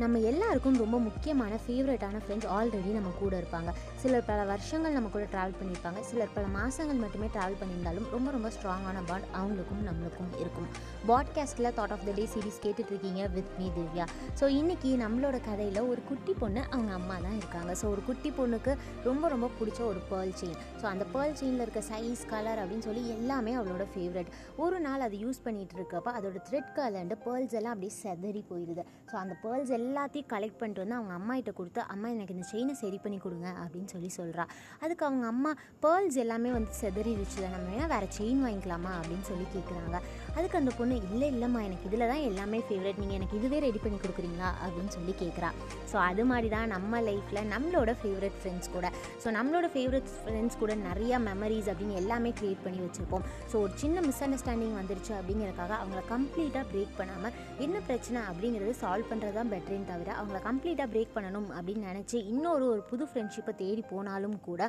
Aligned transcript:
நம்ம 0.00 0.18
எல்லாருக்கும் 0.28 0.76
ரொம்ப 0.82 0.96
முக்கியமான 1.06 1.54
ஃபேவரட்டான 1.62 2.18
ஃப்ரெண்ட்ஸ் 2.22 2.48
ஆல்ரெடி 2.56 2.90
நம்ம 2.96 3.10
கூட 3.18 3.32
இருப்பாங்க. 3.40 3.70
சிலர் 4.02 4.26
பல 4.28 4.44
வருஷங்கள் 4.50 4.94
நம்ம 4.96 5.08
கூட 5.14 5.24
ட்ராவல் 5.32 5.56
பண்ணியிருப்பாங்க. 5.58 6.00
சிலர் 6.10 6.32
பல 6.36 6.46
மாதங்கள் 6.54 7.00
மட்டுமே 7.02 7.28
ட்ராவல் 7.34 7.58
பண்ணியிருந்தாலும் 7.60 8.06
ரொம்ப 8.14 8.28
ரொம்ப 8.30 8.48
ஸ்ட்ராங்கான 8.56 8.98
பாண்ட் 9.08 9.26
அவங்களுக்கும் 9.38 9.82
நம்மளுக்கும் 9.88 10.30
இருக்கும். 10.42 10.68
பாட்காஸ்ட்டில் 11.10 11.70
thought 11.78 11.94
of 11.96 12.04
the 12.08 12.14
day 12.18 12.24
series 12.34 12.60
கேட்டுட்ருக்கீங்க 12.64 13.24
வித் 13.36 13.52
மீ 13.58 13.66
திவ்யா. 13.76 14.06
ஸோ 14.40 14.46
இன்றைக்கி 14.60 14.92
நம்மளோட 15.04 15.40
கதையில் 15.48 15.80
ஒரு 15.90 16.00
குட்டி 16.10 16.34
பொண்ணு 16.42 16.62
அவங்க 16.70 16.92
அம்மா 17.00 17.18
தான் 17.26 17.36
இருக்காங்க. 17.40 17.74
ஸோ 17.82 17.86
ஒரு 17.94 18.04
குட்டி 18.08 18.32
பொண்ணுக்கு 18.38 18.74
ரொம்ப 19.08 19.28
ரொம்ப 19.34 19.50
பிடிச்ச 19.60 19.82
ஒரு 19.90 20.02
பேர்ல் 20.12 20.34
செயின் 20.42 20.58
ஸோ 20.80 20.86
அந்த 20.92 21.06
பேர்ல் 21.16 21.36
செயினில் 21.42 21.64
இருக்க 21.66 21.82
சைஸ் 21.90 22.24
கலர் 22.32 22.62
அப்படின்னு 22.64 22.88
சொல்லி 22.88 23.04
எல்லாமே 23.16 23.54
அவளோட 23.60 23.86
ஃபேவரட் 23.94 24.32
ஒரு 24.64 24.80
நாள் 24.80 25.06
அது 25.08 25.18
யூஸ் 25.26 25.44
பண்ணிகிட்டு 25.48 25.78
இருக்கப்போ 25.80 26.12
அதோட 26.18 26.38
த்ரெட் 26.48 26.72
கலண்டு 26.80 27.14
பேர்ல்ஸ் 27.26 27.58
எல்லாம் 27.60 27.74
அப்படியே 27.76 27.94
செதறி 28.02 28.44
போயிடுது 28.52 28.82
ஸோ 29.12 29.16
அந்த 29.24 29.36
பேர்ல்ஸ் 29.44 29.74
எல்லாத்தையும் 29.90 30.30
கலெக்ட் 30.34 30.58
பண்ணிட்டு 30.60 30.82
வந்து 30.84 30.96
அவங்க 30.98 31.14
அம்மா 31.20 31.34
கிட்ட 31.38 31.52
கொடுத்து 31.60 31.80
அம்மா 31.94 32.08
எனக்கு 32.14 32.34
இந்த 32.36 32.46
செயினை 32.52 32.74
சரி 32.82 32.98
பண்ணி 33.04 33.18
கொடுங்க 33.24 33.48
அப்படின்னு 33.62 33.90
சொல்லி 33.94 34.10
சொல்கிறா 34.18 34.44
அதுக்கு 34.82 35.04
அவங்க 35.08 35.26
அம்மா 35.32 35.50
பேர்ல்ஸ் 35.84 36.18
எல்லாமே 36.24 36.50
வந்து 36.56 36.72
செதறிடுச்சு 36.80 37.38
நம்ம 37.54 37.66
வேணால் 37.70 37.90
வேறு 37.94 38.08
செயின் 38.18 38.42
வாங்கிக்கலாமா? 38.46 38.92
அப்படின்னு 39.00 39.26
சொல்லி 39.30 39.46
கேட்குறாங்க 39.54 39.96
அதுக்கு 40.36 40.58
அந்த 40.60 40.72
பொண்ணு 40.78 40.94
இல்லை 41.08 41.26
இல்லைம்மா 41.34 41.60
எனக்கு 41.68 41.86
இதில் 41.90 42.06
தான் 42.12 42.22
எல்லாமே 42.30 42.58
ஃபேவரட் 42.68 43.00
நீங்கள் 43.02 43.18
எனக்கு 43.18 43.38
இதுவே 43.40 43.58
ரெடி 43.66 43.80
பண்ணி 43.84 43.98
கொடுக்குறீங்களா? 44.02 44.50
அப்படின்னு 44.64 44.92
சொல்லி 44.96 45.14
கேட்குறா 45.22 45.50
ஸோ 45.92 45.96
அது 46.08 46.24
மாதிரி 46.30 46.50
தான் 46.54 46.68
நம்ம 46.74 47.00
லைஃப்பில் 47.08 47.42
நம்மளோட 47.54 47.94
ஃபேவரட் 48.02 48.38
ஃப்ரெண்ட்ஸ் 48.40 48.70
கூட. 48.76 48.86
ஸோ 49.22 49.28
நம்மளோட 49.38 49.68
ஃபேவரட் 49.74 50.10
ஃப்ரெண்ட்ஸ் 50.18 50.58
கூட 50.62 50.74
நிறையா 50.88 51.18
மெமரிஸ் 51.28 51.70
அப்படின்னு 51.72 51.98
எல்லாமே 52.02 52.32
க்ரியேட் 52.40 52.64
பண்ணி 52.66 52.80
வச்சுருப்போம். 52.84 53.24
ஸோ 53.50 53.56
ஒரு 53.64 53.72
சின்ன 53.82 54.00
மிஸ் 54.08 54.22
அண்டர்ஸ்டாண்டிங் 54.26 54.76
வந்துருச்சு 54.80 55.12
அப்படிங்கிறதுக்காக 55.18 55.74
அவங்கள 55.80 56.02
கம்ப்ளீட்டாக 56.12 56.64
பிரேக் 56.72 56.94
பண்ணாமல் 57.00 57.34
என்ன 57.66 57.76
பிரச்சனை? 57.88 58.20
அப்படிங்கிறது 58.30 58.74
சால்வ் 58.82 59.10
பண்ணுறது 59.12 59.36
தான் 59.40 59.52
அப்படின்னு 59.80 59.92
தவிர 59.92 60.14
அவங்கள 60.20 60.38
கம்ப்ளீட்டாக 60.46 60.88
பிரேக் 60.92 61.14
பண்ணணும் 61.16 61.48
அப்படின்னு 61.56 61.84
நினச்சி 61.90 62.18
இன்னொரு 62.32 62.64
ஒரு 62.72 62.82
புது 62.90 63.04
ஃப்ரெண்ட்ஷிப்பை 63.10 63.52
தேடி 63.62 63.82
போனாலும் 63.92 64.36
கூட 64.48 64.60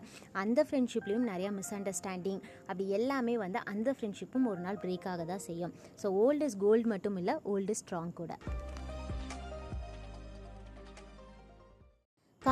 அந்த 0.43 0.59
ஃப்ரெண்ட்ஷிப்லேயும் 0.67 1.27
நிறையா 1.31 1.49
மிஸ் 1.57 1.73
அண்டர்ஸ்டாண்டிங் 1.77 2.41
அப்படி 2.67 2.85
எல்லாமே 2.99 3.35
வந்து 3.43 3.61
அந்த 3.73 3.95
ஃப்ரெண்ட்ஷிப்பும் 3.97 4.47
ஒரு 4.51 4.61
நாள் 4.65 4.81
பிரேக் 4.83 5.07
ஆக 5.13 5.25
தான் 5.31 5.43
செய்யும். 5.47 5.73
ஸோ 6.03 6.09
ஓல்ட் 6.23 6.45
இஸ் 6.47 6.57
கோல்டு 6.65 6.87
மட்டும் 6.93 7.17
இல்லை 7.21 7.35
ஓல்டு 7.53 7.75
ஸ்ட்ராங் 7.81 8.13
கூட. 8.21 8.31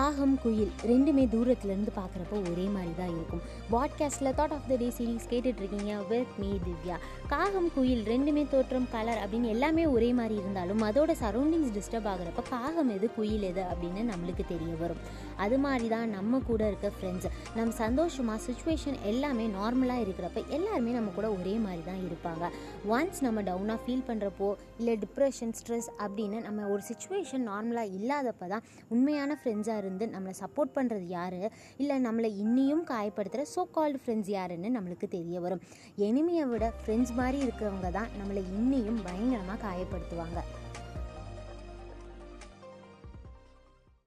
காகம் 0.09 0.41
குயில் 0.41 0.71
ரெண்டுமே 0.83 1.23
தூரத்துலேருந்து 1.33 1.91
பார்க்குறப்போ 1.95 2.38
ஒரே 2.52 2.63
மாதிரி 2.65 2.93
தான் 2.97 3.09
இருக்கும். 3.09 3.41
பாட்காஸ்ட்டில் 3.71 4.29
thought 4.38 4.53
of 4.55 4.67
the 4.67 4.75
day 4.75 4.88
series 4.97 5.27
கேட்டுட்ருக்கீங்க 5.29 6.07
வித் 6.07 6.33
மீ 6.38 6.49
திவ்யா 6.66 6.95
காகம் 7.27 7.67
குயில் 7.73 8.03
ரெண்டுமே 8.03 8.43
தோற்றம் 8.49 8.88
கலர் 8.91 9.19
அப்படின்னு 9.23 9.47
எல்லாமே 9.47 9.85
ஒரே 9.85 10.13
மாதிரி 10.13 10.35
இருந்தாலும் 10.35 10.81
அதோட 10.83 11.13
சரௌண்டிங்ஸ் 11.21 11.73
டிஸ்டர்ப் 11.75 12.07
ஆகுறப்ப 12.13 12.43
காகம் 12.49 12.89
எது 12.89 13.09
குயில் 13.16 13.41
எது 13.41 13.61
அப்படின்னு 13.61 14.03
நம்மளுக்கு 14.11 14.45
தெரிய 14.47 14.73
வரும். 14.79 15.01
அது 15.38 15.57
மாதிரி 15.57 15.88
தான் 15.88 16.09
நம்ம 16.09 16.39
கூட 16.39 16.67
இருக்க 16.67 16.91
ஃப்ரெண்ட்ஸ் 16.95 17.27
நம்ம 17.55 17.71
சந்தோஷமாக 17.71 18.41
சுச்சுவேஷன் 18.47 18.97
எல்லாமே 19.03 19.47
நார்மலாக 19.47 20.05
இருக்கிறப்ப 20.05 20.47
எல்லாருமே 20.47 20.91
நம்ம 20.91 21.11
கூட 21.19 21.29
ஒரே 21.31 21.55
மாதிரி 21.55 21.83
தான் 21.83 22.01
இருப்பாங்க. 22.07 22.45
ஒன்ஸ் 22.89 23.21
நம்ம 23.21 23.41
டவுனாக 23.41 23.79
ஃபீல் 23.85 24.07
பண்ணுறப்போ 24.07 24.55
இல்லை 24.77 24.97
டிப்ரெஷன் 25.05 25.55
ஸ்ட்ரெஸ் 25.61 25.91
அப்படின்னு 26.07 26.39
நம்ம 26.41 26.67
ஒரு 26.67 26.81
சுச்சுவேஷன் 26.91 27.47
நார்மலாக 27.51 27.95
இல்லாதப்போ 27.99 28.47
தான் 28.47 28.61
உண்மையான 28.88 29.39
ஃப்ரெண்ட்ஸாக 29.44 29.77
இருந்து 29.77 29.98
நம்மளை 30.05 30.33
சப்போர்ட் 30.39 30.75
பண்ணுறது 30.75 31.08
யார்? 31.08 31.52
இல்லை 31.78 32.03
நம்மளை 32.03 32.31
இன்னியும் 32.44 32.83
காயப்படுத்துகிற 32.89 33.45
சோ 33.55 33.64
கால்டு 33.72 34.00
ஃப்ரெண்ட்ஸ் 34.06 34.30
யாருன்னு 34.30 34.80
நம்மளுக்கு 34.80 35.08
தெரிய 35.09 35.39
வரும். 35.39 35.61
எனிமியை 35.97 36.47
விட 36.47 36.73
ஃப்ரெண்ட்ஸ் 36.86 37.14
மாதிரி 37.16 37.47
இருக்கிறவங்க 37.47 37.91
தான் 37.91 38.08
நம்மளை 38.19 38.44
இன்னியும் 38.59 39.03
பயங்கரமாக 39.03 39.67
காயப்படுத்துவாங்க. 39.67 40.41